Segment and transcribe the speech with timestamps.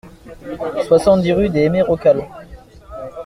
[0.83, 2.27] soixante-dix rue des Hémérocalles